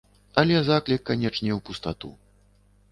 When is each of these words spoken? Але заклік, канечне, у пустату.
Але 0.41 0.55
заклік, 0.69 1.01
канечне, 1.11 1.53
у 1.59 1.61
пустату. 1.69 2.13